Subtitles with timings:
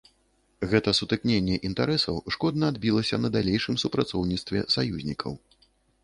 [0.69, 5.37] Гэта сутыкненне інтарэсаў шкодна адбілася на далейшым супрацоўніцтве саюзнікаў.